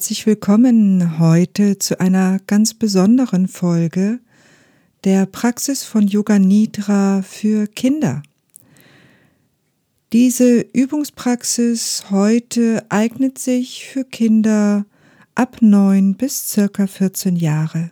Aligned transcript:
Herzlich 0.00 0.24
willkommen 0.24 1.18
heute 1.18 1.78
zu 1.78 2.00
einer 2.00 2.38
ganz 2.46 2.72
besonderen 2.72 3.48
Folge 3.48 4.18
der 5.04 5.26
Praxis 5.26 5.84
von 5.84 6.08
Yoga 6.08 6.38
Nidra 6.38 7.20
für 7.20 7.66
Kinder. 7.66 8.22
Diese 10.14 10.60
Übungspraxis 10.60 12.04
heute 12.08 12.82
eignet 12.88 13.38
sich 13.38 13.88
für 13.88 14.04
Kinder 14.04 14.86
ab 15.34 15.58
neun 15.60 16.14
bis 16.14 16.48
circa 16.48 16.86
14 16.86 17.36
Jahre. 17.36 17.90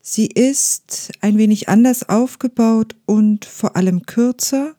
Sie 0.00 0.26
ist 0.26 1.12
ein 1.20 1.38
wenig 1.38 1.68
anders 1.68 2.08
aufgebaut 2.08 2.96
und 3.06 3.44
vor 3.44 3.76
allem 3.76 4.06
kürzer, 4.06 4.74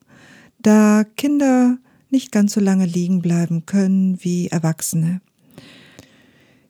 da 0.62 1.05
Kinder 1.16 1.77
nicht 2.10 2.34
ganz 2.34 2.52
so 2.52 2.60
lange 2.60 2.85
liegen 2.85 3.21
bleiben 3.21 3.66
können 3.66 4.21
wie 4.21 4.49
Erwachsene. 4.49 5.21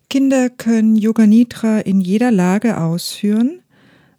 Kinder 0.09 0.49
können 0.49 0.95
Yoga 0.95 1.27
Nidra 1.27 1.81
in 1.81 2.01
jeder 2.01 2.31
Lage 2.31 2.81
ausführen. 2.81 3.61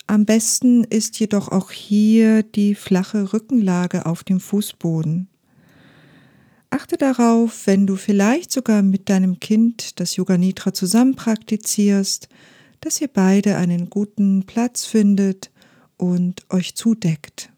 Am 0.07 0.25
besten 0.25 0.85
ist 0.85 1.19
jedoch 1.19 1.49
auch 1.49 1.73
hier 1.73 2.45
die 2.45 2.77
flache 2.77 3.33
Rückenlage 3.33 4.07
auf 4.07 4.23
dem 4.23 4.39
Fußboden. 4.39 5.27
Achte 6.71 6.97
darauf, 6.97 7.67
wenn 7.67 7.89
du 7.89 7.97
vielleicht 7.97 8.53
sogar 8.53 8.83
mit 8.83 9.09
deinem 9.09 9.41
Kind 9.41 9.99
das 9.99 10.15
Yoga 10.15 10.39
Nidra 10.39 10.73
zusammen 10.73 11.17
praktizierst, 11.17 12.29
dass 12.81 13.01
ihr 13.01 13.09
beide 13.09 13.57
einen 13.57 13.91
guten 13.91 14.45
Platz 14.47 14.85
findet 14.85 15.51
und 15.97 16.47
euch 16.51 16.77
zudeckt. 16.77 17.51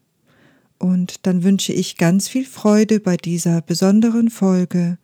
Und 0.79 1.27
dann 1.27 1.43
wünsche 1.43 1.71
ich 1.71 1.97
ganz 1.97 2.29
viel 2.29 2.45
Freude 2.45 2.99
bei 2.99 3.15
dieser 3.15 3.61
besonderen 3.61 4.31
Folge 4.31 4.97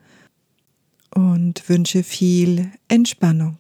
und 1.13 1.67
wünsche 1.69 2.03
viel 2.03 2.71
Entspannung. 2.88 3.57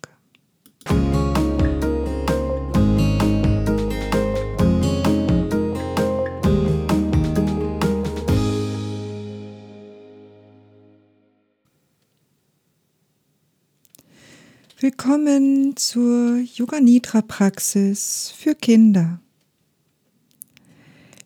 Willkommen 14.81 15.75
zur 15.75 16.37
Yoga 16.37 16.79
Nidra 16.79 17.21
Praxis 17.21 18.33
für 18.33 18.55
Kinder. 18.55 19.19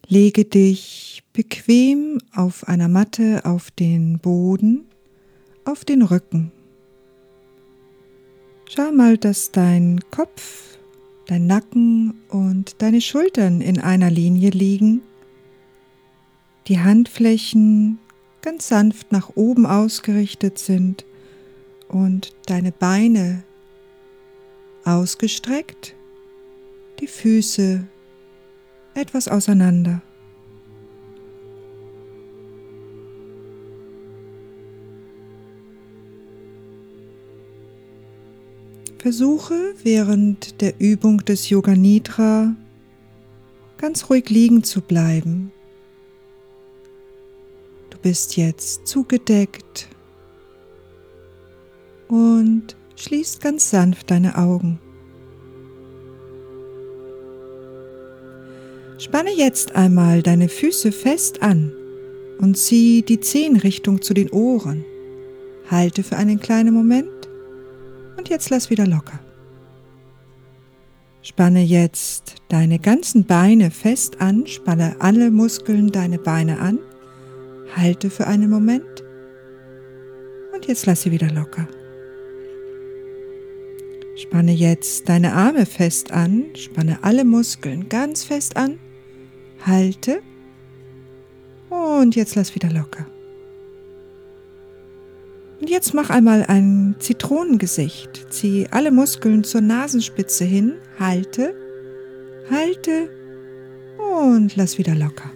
Lege 0.07 0.43
dich 0.43 1.23
bequem 1.33 2.17
auf 2.33 2.67
einer 2.67 2.87
Matte 2.87 3.41
auf 3.45 3.69
den 3.69 4.17
Boden 4.17 4.85
auf 5.65 5.85
den 5.85 6.01
Rücken. 6.01 6.51
Schau 8.69 8.91
mal, 8.91 9.17
dass 9.17 9.51
dein 9.51 9.99
Kopf, 10.11 10.77
dein 11.27 11.45
Nacken 11.47 12.15
und 12.29 12.81
deine 12.81 13.01
Schultern 13.01 13.61
in 13.61 13.79
einer 13.79 14.09
Linie 14.09 14.49
liegen, 14.49 15.01
die 16.67 16.79
Handflächen 16.79 17.99
ganz 18.41 18.67
sanft 18.67 19.11
nach 19.11 19.31
oben 19.35 19.65
ausgerichtet 19.65 20.57
sind 20.57 21.05
und 21.87 22.35
deine 22.45 22.71
Beine 22.71 23.43
ausgestreckt, 24.85 25.95
die 26.99 27.07
Füße 27.07 27.85
etwas 28.95 29.27
auseinander. 29.27 30.01
Versuche 39.03 39.75
während 39.83 40.61
der 40.61 40.79
Übung 40.79 41.17
des 41.25 41.49
Yoga 41.49 41.75
Nidra 41.75 42.55
ganz 43.77 44.09
ruhig 44.09 44.29
liegen 44.29 44.63
zu 44.63 44.79
bleiben. 44.79 45.51
Du 47.89 47.97
bist 47.97 48.37
jetzt 48.37 48.87
zugedeckt 48.87 49.89
und 52.07 52.77
schließt 52.95 53.41
ganz 53.41 53.71
sanft 53.71 54.09
deine 54.09 54.37
Augen. 54.37 54.79
Spanne 58.99 59.31
jetzt 59.35 59.75
einmal 59.75 60.23
deine 60.23 60.47
Füße 60.47 60.93
fest 60.93 61.41
an 61.41 61.73
und 62.39 62.57
zieh 62.57 63.01
die 63.01 63.19
Zehenrichtung 63.19 64.01
zu 64.01 64.13
den 64.13 64.29
Ohren. 64.29 64.85
Halte 65.69 66.03
für 66.03 66.15
einen 66.15 66.39
kleinen 66.39 66.73
Moment 66.73 67.12
und 68.23 68.29
jetzt 68.29 68.49
lass 68.51 68.69
wieder 68.69 68.87
locker. 68.87 69.19
Spanne 71.21 71.61
jetzt 71.61 72.35
deine 72.47 72.79
ganzen 72.79 73.25
Beine 73.25 73.69
fest 73.69 74.21
an, 74.21 74.47
spanne 74.47 74.95
alle 74.99 75.29
Muskeln 75.29 75.91
deine 75.91 76.19
Beine 76.19 76.59
an, 76.59 76.79
halte 77.75 78.09
für 78.09 78.25
einen 78.25 78.49
Moment 78.49 79.03
und 80.53 80.65
jetzt 80.67 80.85
lass 80.85 81.01
sie 81.01 81.11
wieder 81.11 81.29
locker. 81.31 81.67
Spanne 84.15 84.53
jetzt 84.53 85.09
deine 85.09 85.33
Arme 85.33 85.65
fest 85.65 86.13
an, 86.13 86.45
spanne 86.55 86.99
alle 87.01 87.25
Muskeln 87.25 87.89
ganz 87.89 88.23
fest 88.23 88.55
an, 88.55 88.79
halte 89.65 90.21
und 91.69 92.15
jetzt 92.15 92.35
lass 92.35 92.55
wieder 92.55 92.69
locker. 92.69 93.05
Und 95.63 95.69
jetzt 95.69 95.93
mach 95.93 96.09
einmal 96.09 96.43
ein 96.45 96.97
Zitronengesicht. 96.99 98.27
Zieh 98.29 98.67
alle 98.71 98.91
Muskeln 98.91 99.45
zur 99.45 99.61
Nasenspitze 99.61 100.43
hin, 100.43 100.73
halte, 100.99 101.55
halte 102.51 103.09
und 104.27 104.57
lass 104.57 104.77
wieder 104.77 104.93
locker. 104.93 105.31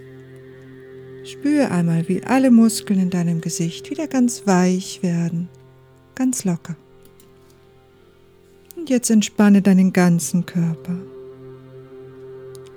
Spüre 1.24 1.72
einmal, 1.72 2.10
wie 2.10 2.24
alle 2.24 2.52
Muskeln 2.52 3.00
in 3.00 3.10
deinem 3.10 3.40
Gesicht 3.40 3.90
wieder 3.90 4.08
ganz 4.08 4.46
weich 4.46 5.02
werden, 5.02 5.48
ganz 6.14 6.44
locker. 6.44 6.76
Und 8.76 8.90
jetzt 8.90 9.10
entspanne 9.10 9.62
deinen 9.62 9.94
ganzen 9.94 10.46
Körper. 10.46 10.98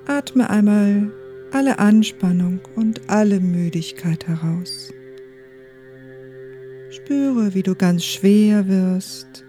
Atme 0.07 0.49
einmal 0.49 1.11
alle 1.51 1.81
Anspannung 1.81 2.61
und 2.77 3.11
alle 3.11 3.41
Müdigkeit 3.41 4.29
heraus. 4.29 4.93
Spüre, 6.91 7.55
wie 7.55 7.63
du 7.63 7.77
ganz 7.77 8.05
schwer 8.05 8.67
wirst 8.67 9.45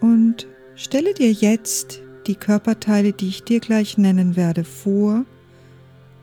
und 0.00 0.46
stelle 0.74 1.12
dir 1.12 1.30
jetzt 1.30 2.00
die 2.26 2.36
Körperteile, 2.36 3.12
die 3.12 3.28
ich 3.28 3.44
dir 3.44 3.60
gleich 3.60 3.98
nennen 3.98 4.34
werde, 4.34 4.64
vor, 4.64 5.26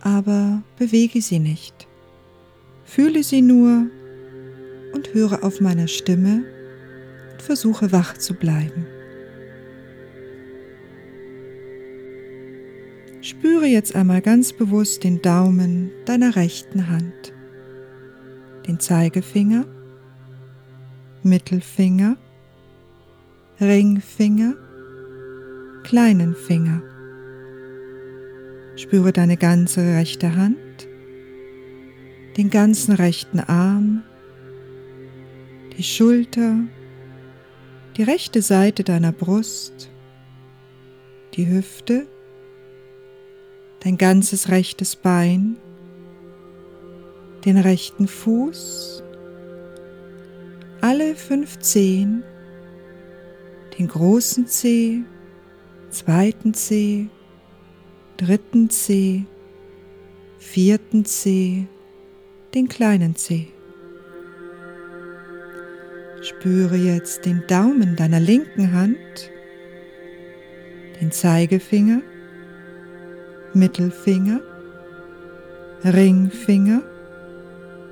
aber 0.02 0.64
bewege 0.80 1.22
sie 1.22 1.38
nicht. 1.38 1.88
Fühle 2.86 3.22
sie 3.22 3.44
nur 3.44 3.86
und 4.94 5.14
höre 5.14 5.44
auf 5.44 5.62
meine 5.62 5.88
Stimme 5.88 6.44
und 7.34 7.42
versuche 7.44 7.92
wach 7.92 8.18
zu 8.18 8.34
bleiben. 8.34 8.88
Spüre 13.22 13.68
jetzt 13.68 13.96
einmal 13.96 14.22
ganz 14.24 14.54
bewusst 14.54 15.04
den 15.04 15.22
Daumen 15.22 15.92
deiner 16.06 16.36
rechten 16.36 16.88
Hand 16.88 17.34
den 18.68 18.80
Zeigefinger, 18.80 19.66
Mittelfinger, 21.24 22.18
Ringfinger, 23.60 24.56
kleinen 25.84 26.36
Finger. 26.36 26.82
Spüre 28.76 29.12
deine 29.12 29.38
ganze 29.38 29.82
rechte 29.82 30.36
Hand, 30.36 30.88
den 32.38 32.50
ganzen 32.50 32.94
rechten 32.94 33.40
Arm, 33.40 34.04
die 35.76 35.84
Schulter, 35.84 36.60
die 37.96 38.04
rechte 38.04 38.42
Seite 38.42 38.84
deiner 38.84 39.12
Brust, 39.12 39.90
die 41.34 41.48
Hüfte, 41.48 42.06
dein 43.80 43.98
ganzes 43.98 44.50
rechtes 44.50 44.96
Bein, 44.96 45.58
den 47.48 47.58
rechten 47.58 48.10
Fuß, 48.10 49.02
alle 50.82 51.16
fünf 51.16 51.58
Zehen, 51.60 52.22
den 53.80 53.88
großen 53.88 54.48
Zeh, 54.48 55.04
zweiten 55.90 56.54
Zeh, 56.54 57.08
dritten 58.18 58.70
Zeh, 58.70 59.24
vierten 60.40 61.06
Zeh, 61.06 61.68
den 62.54 62.68
kleinen 62.68 63.16
Zeh. 63.16 63.48
Spüre 66.24 66.76
jetzt 66.76 67.26
den 67.26 67.46
Daumen 67.48 67.96
deiner 67.96 68.20
linken 68.20 68.74
Hand, 68.74 69.32
den 71.00 71.14
Zeigefinger, 71.14 72.02
Mittelfinger, 73.54 74.42
Ringfinger, 75.86 76.82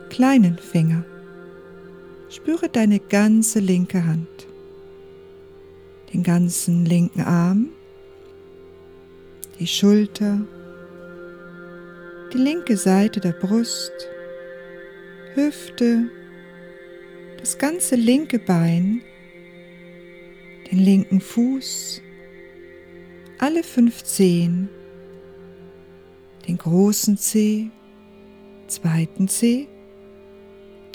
kleinen 0.10 0.58
Finger. 0.58 1.04
Spüre 2.30 2.70
deine 2.70 3.00
ganze 3.00 3.60
linke 3.60 4.06
Hand, 4.06 4.48
den 6.14 6.24
ganzen 6.24 6.86
linken 6.86 7.22
Arm, 7.22 7.70
die 9.60 9.68
Schulter, 9.68 10.42
die 12.34 12.38
linke 12.38 12.76
Seite 12.76 13.20
der 13.20 13.32
Brust, 13.32 13.94
Hüfte, 15.36 16.10
das 17.40 17.58
ganze 17.58 17.96
linke 17.96 18.40
Bein, 18.40 19.02
den 20.72 20.80
linken 20.80 21.22
Fuß, 21.22 22.02
alle 23.38 23.64
fünf 23.64 24.04
Zehen, 24.04 24.70
den 26.48 26.58
großen 26.58 27.18
Zeh, 27.18 27.70
zweiten 28.68 29.28
Zeh, 29.28 29.68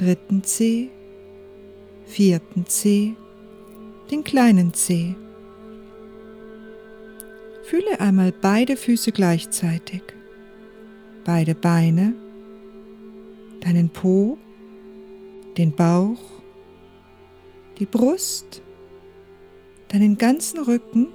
dritten 0.01 0.43
Zeh, 0.43 0.89
vierten 2.07 2.65
Zeh, 2.65 3.15
den 4.11 4.25
kleinen 4.25 4.73
Zeh. 4.73 5.15
Fühle 7.65 8.01
einmal 8.01 8.33
beide 8.33 8.77
Füße 8.77 9.13
gleichzeitig, 9.13 10.03
beide 11.25 11.55
Beine, 11.55 12.15
deinen 13.61 13.91
Po, 13.91 14.39
den 15.59 15.73
Bauch, 15.73 16.43
die 17.79 17.87
Brust, 17.87 18.63
deinen 19.89 20.17
ganzen 20.17 20.61
Rücken, 20.61 21.09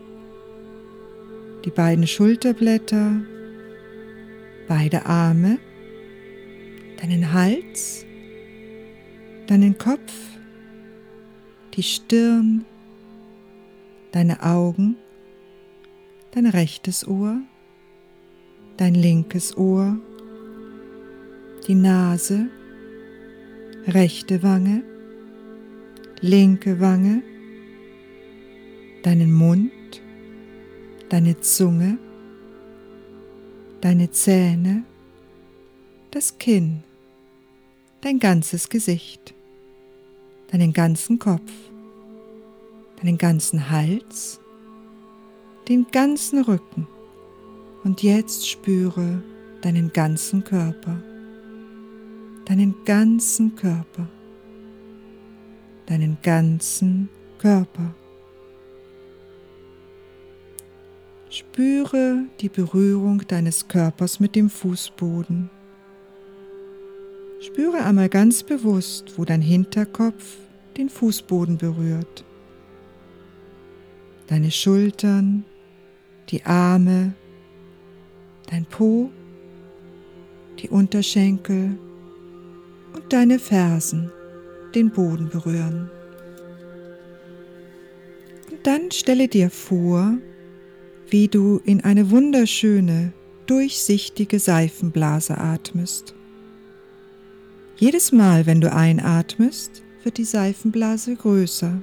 die 1.66 1.72
beiden 1.72 2.06
Schulterblätter, 2.06 3.20
beide 4.68 5.08
Arme, 5.08 5.58
deinen 7.02 7.34
Hals, 7.34 8.05
deinen 9.48 9.78
Kopf, 9.78 10.14
die 11.76 11.84
Stirn, 11.84 12.66
deine 14.12 14.42
Augen, 14.42 14.96
dein 16.32 16.48
rechtes 16.48 17.08
Ohr, 17.08 17.42
dein 18.78 18.96
linkes 18.96 19.56
Ohr, 19.58 19.98
die 21.68 21.76
Nase, 21.76 22.50
rechte 23.88 24.42
Wange, 24.42 24.84
linke 26.22 26.80
Wange, 26.80 27.22
deinen 29.04 29.32
Mund, 29.32 30.02
deine 31.10 31.40
Zunge, 31.40 32.00
deine 33.82 34.10
Zähne, 34.10 34.84
das 36.10 36.38
Kinn, 36.40 36.84
dein 38.02 38.18
ganzes 38.18 38.70
Gesicht, 38.70 39.35
deinen 40.56 40.72
ganzen 40.72 41.20
Kopf, 41.20 41.52
deinen 43.02 43.18
ganzen 43.18 43.70
Hals, 43.70 44.40
den 45.68 45.86
ganzen 45.92 46.42
Rücken 46.44 46.88
und 47.84 48.02
jetzt 48.04 48.50
spüre 48.50 49.22
deinen 49.62 49.92
ganzen 49.92 50.46
Körper, 50.46 51.04
deinen 52.46 52.74
ganzen 52.86 53.54
Körper, 53.58 54.08
deinen 55.88 56.18
ganzen 56.24 57.10
Körper. 57.38 57.94
Spüre 61.30 62.28
die 62.40 62.48
Berührung 62.48 63.24
deines 63.28 63.68
Körpers 63.68 64.22
mit 64.22 64.38
dem 64.38 64.50
Fußboden. 64.50 65.50
Spüre 67.42 67.84
einmal 67.84 68.08
ganz 68.08 68.42
bewusst, 68.42 69.18
wo 69.18 69.26
dein 69.26 69.42
Hinterkopf 69.42 70.45
den 70.78 70.90
Fußboden 70.90 71.58
berührt. 71.58 72.24
Deine 74.28 74.52
Schultern, 74.52 75.46
die 76.30 76.44
Arme, 76.46 77.14
dein 78.50 78.66
Po, 78.66 79.10
die 80.60 80.70
Unterschenkel 80.70 81.78
und 82.94 83.14
deine 83.14 83.40
Fersen 83.40 84.12
den 84.74 84.92
Boden 84.92 85.30
berühren. 85.30 85.90
Und 88.52 88.66
dann 88.66 88.92
stelle 88.92 89.28
dir 89.28 89.50
vor, 89.50 90.18
wie 91.10 91.28
du 91.28 91.62
in 91.64 91.82
eine 91.82 92.10
wunderschöne, 92.10 93.14
durchsichtige 93.46 94.40
Seifenblase 94.40 95.38
atmest. 95.38 96.16
Jedes 97.78 98.12
Mal, 98.12 98.46
wenn 98.46 98.62
du 98.62 98.72
einatmest, 98.72 99.85
wird 100.06 100.18
die 100.20 100.24
Seifenblase 100.24 101.16
größer 101.16 101.82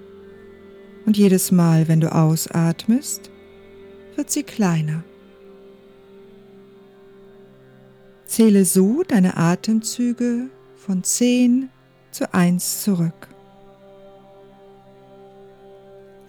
und 1.05 1.19
jedes 1.19 1.51
Mal, 1.51 1.89
wenn 1.89 2.01
du 2.01 2.15
ausatmest, 2.15 3.31
wird 4.15 4.31
sie 4.31 4.45
kleiner. 4.45 5.03
Zähle 8.27 8.65
so 8.65 9.03
deine 9.03 9.37
Atemzüge 9.37 10.49
von 10.77 11.03
10 11.03 11.69
zu 12.13 12.33
1 12.33 12.83
zurück. 12.83 13.29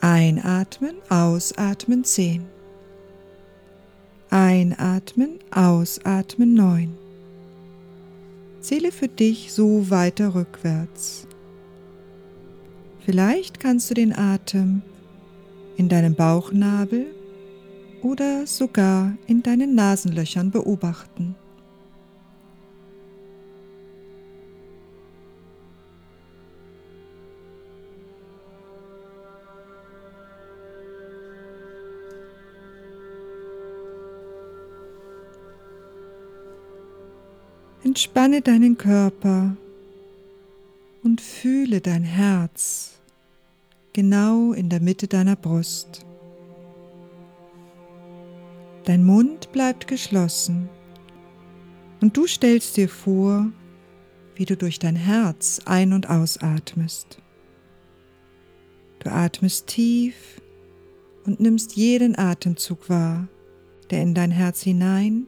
Einatmen, 0.01 0.95
ausatmen 1.09 2.03
10. 2.03 2.45
Einatmen, 4.31 5.39
ausatmen 5.51 6.55
9. 6.55 6.97
Zähle 8.61 8.91
für 8.91 9.07
dich 9.07 9.53
so 9.53 9.89
weiter 9.91 10.33
rückwärts. 10.33 11.27
Vielleicht 13.05 13.59
kannst 13.59 13.89
du 13.89 13.93
den 13.95 14.17
Atem 14.17 14.81
in 15.75 15.89
deinem 15.89 16.15
Bauchnabel 16.15 17.07
oder 18.01 18.47
sogar 18.47 19.17
in 19.27 19.43
deinen 19.43 19.75
Nasenlöchern 19.75 20.51
beobachten. 20.51 21.35
Entspanne 37.83 38.41
deinen 38.41 38.77
Körper 38.77 39.57
und 41.03 41.21
fühle 41.21 41.81
dein 41.81 42.03
Herz 42.03 42.99
genau 43.91 44.53
in 44.53 44.69
der 44.69 44.79
Mitte 44.79 45.07
deiner 45.07 45.35
Brust. 45.35 46.05
Dein 48.85 49.03
Mund 49.03 49.51
bleibt 49.51 49.87
geschlossen 49.87 50.69
und 52.01 52.17
du 52.17 52.27
stellst 52.27 52.75
dir 52.77 52.89
vor, 52.89 53.51
wie 54.35 54.45
du 54.45 54.57
durch 54.57 54.79
dein 54.79 54.95
Herz 54.95 55.61
ein- 55.65 55.93
und 55.93 56.09
ausatmest. 56.09 57.19
Du 58.99 59.11
atmest 59.11 59.67
tief 59.67 60.41
und 61.25 61.39
nimmst 61.39 61.75
jeden 61.75 62.17
Atemzug 62.17 62.89
wahr, 62.89 63.27
der 63.89 64.01
in 64.01 64.13
dein 64.13 64.31
Herz 64.31 64.61
hinein 64.61 65.27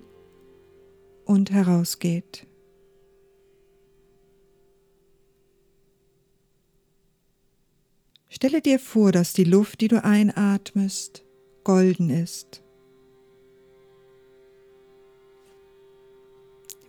und 1.26 1.52
herausgeht. 1.52 2.48
Stelle 8.36 8.62
dir 8.62 8.80
vor, 8.80 9.14
dass 9.14 9.32
die 9.32 9.46
Luft, 9.46 9.80
die 9.80 9.88
du 9.88 10.04
einatmest, 10.04 11.24
golden 11.64 12.10
ist. 12.10 12.62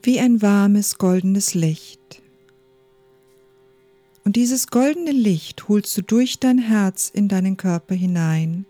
Wie 0.03 0.19
ein 0.19 0.43
warmes 0.43 0.99
goldenes 0.99 1.55
Licht. 1.55 2.21
Und 4.25 4.35
dieses 4.35 4.67
goldene 4.67 5.13
Licht 5.13 5.69
holst 5.69 5.97
du 5.97 6.03
durch 6.03 6.41
dein 6.41 6.59
Herz 6.59 7.13
in 7.15 7.29
deinen 7.29 7.57
Körper 7.57 7.95
hinein 7.95 8.67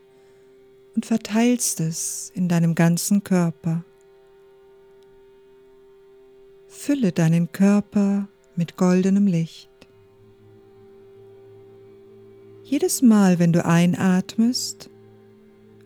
und 0.95 1.07
verteilst 1.07 1.81
es 1.81 2.31
in 2.35 2.47
deinem 2.47 2.75
ganzen 2.75 3.25
Körper. 3.25 3.87
Fülle 6.69 7.13
deinen 7.13 7.51
Körper 7.53 8.29
mit 8.55 8.77
goldenem 8.77 9.27
Licht. 9.27 9.71
Jedes 12.69 13.01
Mal, 13.01 13.39
wenn 13.39 13.53
du 13.53 13.65
einatmest, 13.65 14.91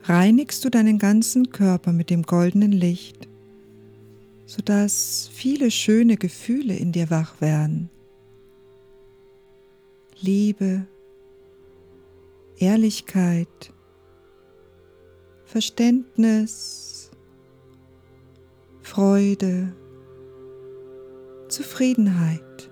reinigst 0.05 0.65
du 0.65 0.71
deinen 0.71 0.99
ganzen 0.99 1.51
Körper 1.51 1.93
mit 1.93 2.09
dem 2.09 2.23
goldenen 2.23 2.73
Licht, 2.73 3.29
sodass 4.47 5.29
viele 5.31 5.71
schöne 5.71 6.17
Gefühle 6.17 6.75
in 6.75 6.93
dir 6.93 7.11
wach 7.11 7.43
werden. 7.43 7.91
Liebe, 10.23 10.87
Ehrlichkeit, 12.57 13.75
Verständnis, 15.45 17.11
Freude, 18.81 19.75
Zufriedenheit. 21.51 22.70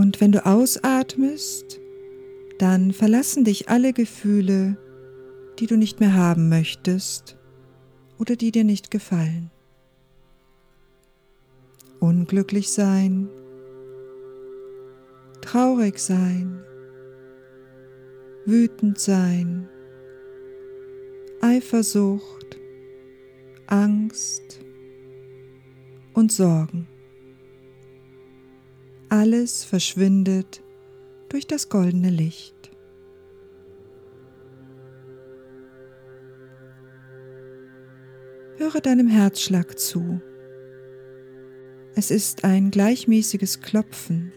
Und 0.00 0.18
wenn 0.22 0.32
du 0.32 0.46
ausatmest, 0.46 1.78
dann 2.58 2.94
verlassen 2.94 3.44
dich 3.44 3.68
alle 3.68 3.92
Gefühle, 3.92 4.78
die 5.58 5.66
du 5.66 5.76
nicht 5.76 6.00
mehr 6.00 6.14
haben 6.14 6.48
möchtest 6.48 7.36
oder 8.18 8.34
die 8.34 8.50
dir 8.50 8.64
nicht 8.64 8.90
gefallen. 8.90 9.50
Unglücklich 11.98 12.72
sein, 12.72 13.28
traurig 15.42 15.98
sein, 15.98 16.62
wütend 18.46 18.98
sein, 18.98 19.68
Eifersucht, 21.42 22.58
Angst 23.66 24.60
und 26.14 26.32
Sorgen. 26.32 26.88
Alles 29.12 29.64
verschwindet 29.64 30.62
durch 31.28 31.48
das 31.48 31.68
goldene 31.68 32.10
Licht. 32.10 32.70
Höre 38.56 38.80
deinem 38.80 39.08
Herzschlag 39.08 39.76
zu. 39.80 40.20
Es 41.96 42.12
ist 42.12 42.44
ein 42.44 42.70
gleichmäßiges 42.70 43.60
Klopfen. 43.62 44.32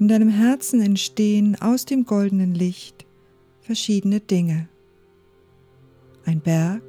In 0.00 0.08
deinem 0.08 0.30
Herzen 0.30 0.80
entstehen 0.80 1.56
aus 1.60 1.84
dem 1.84 2.06
goldenen 2.06 2.56
Licht 2.56 3.06
verschiedene 3.60 4.18
Dinge. 4.18 4.68
Ein 6.24 6.40
Berg, 6.40 6.82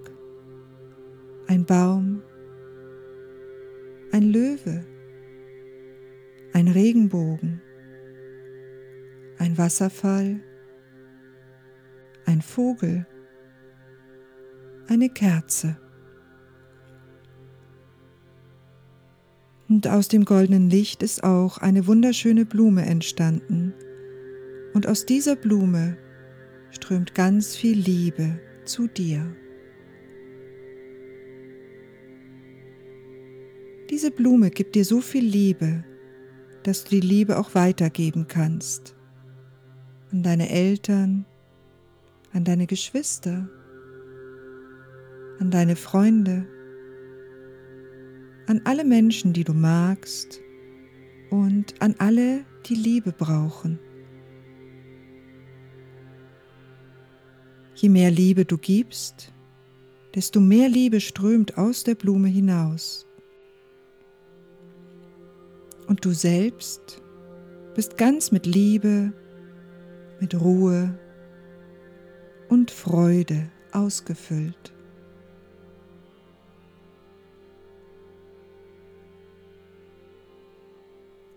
ein 1.45 1.63
Baum, 1.63 2.23
ein 4.13 4.31
Löwe, 4.31 4.85
ein 6.53 6.67
Regenbogen, 6.67 7.63
ein 9.39 9.57
Wasserfall, 9.57 10.39
ein 12.27 12.43
Vogel, 12.43 13.07
eine 14.87 15.09
Kerze. 15.09 15.77
Und 19.67 19.87
aus 19.87 20.09
dem 20.09 20.25
goldenen 20.25 20.69
Licht 20.69 21.01
ist 21.01 21.23
auch 21.23 21.57
eine 21.57 21.87
wunderschöne 21.87 22.45
Blume 22.45 22.85
entstanden. 22.85 23.73
Und 24.75 24.85
aus 24.85 25.07
dieser 25.07 25.35
Blume 25.35 25.97
strömt 26.69 27.15
ganz 27.15 27.55
viel 27.55 27.79
Liebe 27.79 28.39
zu 28.63 28.85
dir. 28.85 29.35
Diese 33.93 34.09
Blume 34.09 34.49
gibt 34.49 34.73
dir 34.73 34.85
so 34.85 35.01
viel 35.01 35.23
Liebe, 35.23 35.83
dass 36.63 36.83
du 36.83 36.89
die 36.89 36.99
Liebe 36.99 37.37
auch 37.37 37.53
weitergeben 37.53 38.25
kannst. 38.27 38.95
An 40.11 40.23
deine 40.23 40.49
Eltern, 40.49 41.27
an 42.31 42.43
deine 42.43 42.65
Geschwister, 42.65 43.47
an 45.37 45.51
deine 45.51 45.75
Freunde, 45.75 46.47
an 48.47 48.61
alle 48.63 48.83
Menschen, 48.83 49.31
die 49.31 49.43
du 49.43 49.53
magst 49.53 50.41
und 51.29 51.79
an 51.79 51.93
alle, 51.99 52.45
die 52.65 52.73
Liebe 52.73 53.11
brauchen. 53.11 53.77
Je 57.75 57.89
mehr 57.89 58.09
Liebe 58.09 58.43
du 58.43 58.57
gibst, 58.57 59.31
desto 60.15 60.39
mehr 60.39 60.67
Liebe 60.67 60.99
strömt 60.99 61.59
aus 61.59 61.83
der 61.83 61.93
Blume 61.93 62.29
hinaus. 62.29 63.05
Und 65.87 66.05
du 66.05 66.11
selbst 66.11 67.01
bist 67.75 67.97
ganz 67.97 68.31
mit 68.31 68.45
Liebe, 68.45 69.13
mit 70.19 70.39
Ruhe 70.39 70.97
und 72.49 72.71
Freude 72.71 73.49
ausgefüllt. 73.71 74.73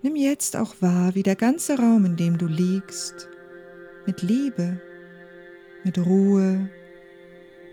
Nimm 0.03 0.15
jetzt 0.15 0.57
auch 0.57 0.77
wahr, 0.81 1.15
wie 1.15 1.25
der 1.25 1.35
ganze 1.35 1.79
Raum, 1.79 2.05
in 2.05 2.17
dem 2.17 2.39
du 2.39 2.47
liegst, 2.47 3.29
mit 4.07 4.23
Liebe, 4.23 4.81
mit 5.83 5.99
Ruhe 5.99 6.71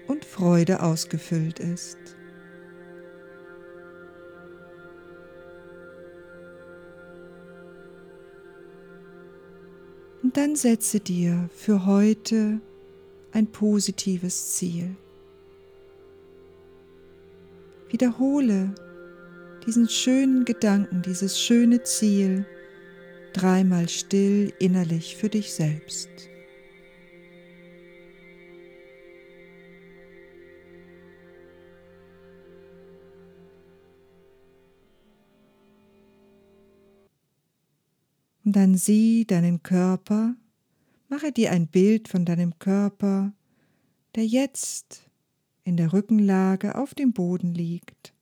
und 0.07 0.25
Freude 0.25 0.81
ausgefüllt 0.81 1.59
ist. 1.59 2.17
Dann 10.33 10.55
setze 10.55 10.99
dir 10.99 11.47
für 11.55 11.85
heute 11.85 12.59
ein 13.33 13.47
positives 13.47 14.55
Ziel. 14.55 14.95
Wiederhole 17.89 18.73
diesen 19.67 19.87
schönen 19.87 20.43
Gedanken, 20.43 21.03
dieses 21.03 21.39
schöne 21.39 21.83
Ziel 21.83 22.47
dreimal 23.31 23.87
still 23.89 24.51
innerlich 24.57 25.15
für 25.15 25.29
dich 25.29 25.53
selbst. 25.53 26.09
Und 38.45 38.55
dann 38.55 38.75
sieh 38.75 39.25
deinen 39.25 39.63
Körper, 39.63 40.35
mache 41.07 41.31
dir 41.31 41.51
ein 41.51 41.67
Bild 41.67 42.07
von 42.07 42.25
deinem 42.25 42.59
Körper, 42.59 43.33
der 44.15 44.25
jetzt 44.25 45.09
in 45.63 45.77
der 45.77 45.93
Rückenlage 45.93 46.75
auf 46.75 46.93
dem 46.93 47.13
Boden 47.13 47.53
liegt. 47.53 48.13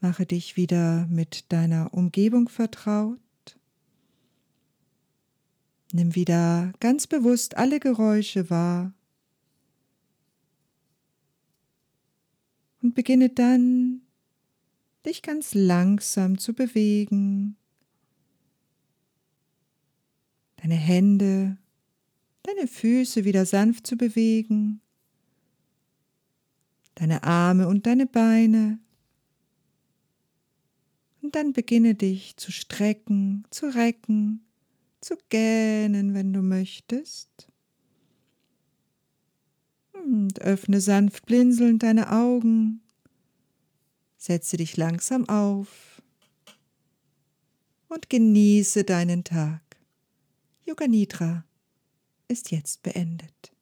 Mache 0.00 0.26
dich 0.26 0.56
wieder 0.56 1.06
mit 1.06 1.52
deiner 1.52 1.92
Umgebung 1.94 2.48
vertraut. 2.48 3.18
Nimm 5.92 6.14
wieder 6.14 6.72
ganz 6.80 7.06
bewusst 7.06 7.56
alle 7.56 7.80
Geräusche 7.80 8.50
wahr. 8.50 8.92
Und 12.82 12.94
beginne 12.94 13.28
dann, 13.30 14.02
dich 15.04 15.22
ganz 15.22 15.54
langsam 15.54 16.38
zu 16.38 16.52
bewegen. 16.52 17.56
Deine 20.62 20.76
Hände, 20.76 21.56
deine 22.42 22.68
Füße 22.68 23.24
wieder 23.24 23.46
sanft 23.46 23.86
zu 23.86 23.96
bewegen. 23.96 24.80
Deine 26.94 27.22
Arme 27.22 27.68
und 27.68 27.86
deine 27.86 28.06
Beine 28.06 28.78
und 31.28 31.34
dann 31.34 31.52
beginne 31.52 31.94
dich 31.94 32.38
zu 32.38 32.50
strecken, 32.50 33.44
zu 33.50 33.66
recken, 33.74 34.46
zu 35.02 35.14
gähnen, 35.28 36.14
wenn 36.14 36.32
du 36.32 36.40
möchtest. 36.40 37.48
Und 39.92 40.40
öffne 40.40 40.80
sanft 40.80 41.26
blinzelnd 41.26 41.82
deine 41.82 42.12
Augen. 42.12 42.80
Setze 44.16 44.56
dich 44.56 44.78
langsam 44.78 45.28
auf 45.28 46.00
und 47.88 48.08
genieße 48.08 48.84
deinen 48.84 49.22
Tag. 49.22 49.67
Yoga 50.68 50.86
Nidra 50.86 51.44
ist 52.28 52.50
jetzt 52.50 52.82
beendet. 52.82 53.56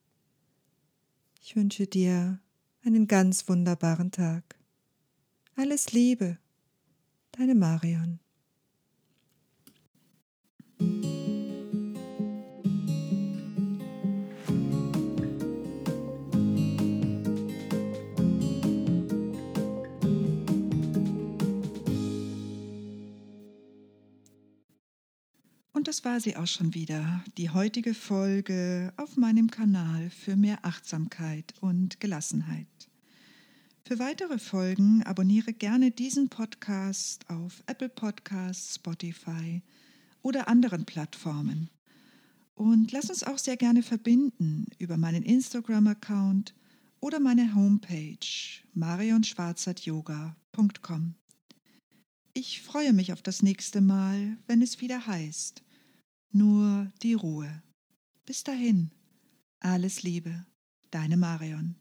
Ich 1.40 1.54
wünsche 1.54 1.86
dir 1.86 2.40
einen 2.84 3.06
ganz 3.06 3.48
wunderbaren 3.48 4.10
Tag. 4.10 4.56
Alles 5.54 5.92
Liebe 5.92 6.36
deine 7.30 7.54
Marion. 7.54 8.18
Und 25.86 25.94
das 25.94 26.04
war 26.04 26.18
sie 26.18 26.34
auch 26.34 26.48
schon 26.48 26.74
wieder, 26.74 27.22
die 27.38 27.50
heutige 27.50 27.94
Folge 27.94 28.92
auf 28.96 29.16
meinem 29.16 29.52
Kanal 29.52 30.10
für 30.10 30.34
mehr 30.34 30.64
Achtsamkeit 30.64 31.54
und 31.60 32.00
Gelassenheit. 32.00 32.66
Für 33.84 34.00
weitere 34.00 34.40
Folgen 34.40 35.04
abonniere 35.04 35.52
gerne 35.52 35.92
diesen 35.92 36.28
Podcast 36.28 37.30
auf 37.30 37.62
Apple 37.66 37.88
Podcasts, 37.88 38.74
Spotify 38.74 39.62
oder 40.22 40.48
anderen 40.48 40.86
Plattformen. 40.86 41.70
Und 42.56 42.90
lass 42.90 43.08
uns 43.08 43.22
auch 43.22 43.38
sehr 43.38 43.56
gerne 43.56 43.84
verbinden 43.84 44.66
über 44.78 44.96
meinen 44.96 45.22
Instagram-Account 45.22 46.52
oder 46.98 47.20
meine 47.20 47.54
Homepage 47.54 48.18
marionschwarzertyoga.com. 48.74 51.14
Ich 52.34 52.60
freue 52.60 52.92
mich 52.92 53.12
auf 53.12 53.22
das 53.22 53.44
nächste 53.44 53.80
Mal, 53.80 54.36
wenn 54.48 54.62
es 54.62 54.80
wieder 54.80 55.06
heißt. 55.06 55.62
Nur 56.36 56.92
die 57.02 57.14
Ruhe. 57.14 57.62
Bis 58.26 58.44
dahin, 58.44 58.90
alles 59.58 60.02
Liebe, 60.02 60.44
deine 60.90 61.16
Marion. 61.16 61.76